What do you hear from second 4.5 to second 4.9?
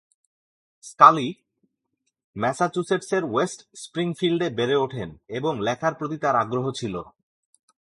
বেড়ে